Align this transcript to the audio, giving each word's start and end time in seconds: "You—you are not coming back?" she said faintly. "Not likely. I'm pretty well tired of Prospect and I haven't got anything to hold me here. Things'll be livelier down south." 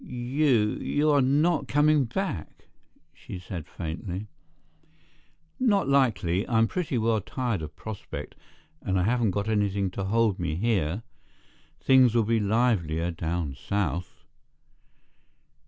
"You—you 0.03 1.11
are 1.11 1.21
not 1.21 1.67
coming 1.67 2.05
back?" 2.05 2.69
she 3.13 3.37
said 3.37 3.67
faintly. 3.67 4.29
"Not 5.59 5.87
likely. 5.87 6.43
I'm 6.49 6.65
pretty 6.67 6.97
well 6.97 7.21
tired 7.21 7.61
of 7.61 7.75
Prospect 7.75 8.33
and 8.81 8.99
I 8.99 9.03
haven't 9.03 9.29
got 9.29 9.47
anything 9.47 9.91
to 9.91 10.05
hold 10.05 10.39
me 10.39 10.55
here. 10.55 11.03
Things'll 11.79 12.23
be 12.23 12.39
livelier 12.39 13.11
down 13.11 13.53
south." 13.53 14.25